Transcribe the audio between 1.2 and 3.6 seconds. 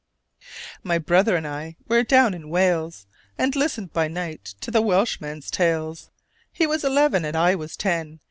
and I were down in Wales, And